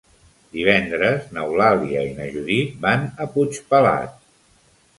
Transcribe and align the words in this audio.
Divendres 0.53 1.27
n'Eulàlia 1.35 2.01
i 2.11 2.15
na 2.21 2.29
Judit 2.37 2.79
van 2.89 3.05
a 3.27 3.31
Puigpelat. 3.37 4.21